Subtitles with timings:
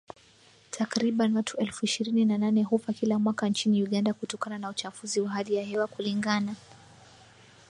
[0.71, 5.29] Takriban watu elfu ishirini na nane hufa kila mwaka nchini Uganda kutokana na uchafuzi wa
[5.29, 6.55] hali ya hewa kulingana